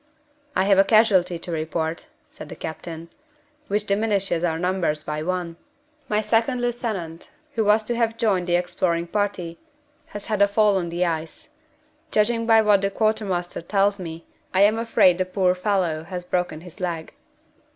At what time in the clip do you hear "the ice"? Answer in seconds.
10.89-11.49